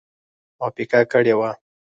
موافقه 0.59 0.99
کړې 1.11 1.33
وه. 1.39 1.51